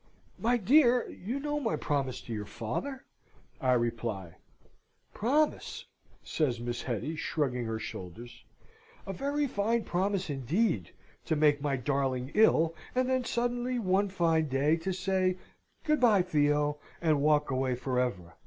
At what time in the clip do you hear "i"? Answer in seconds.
3.61-3.73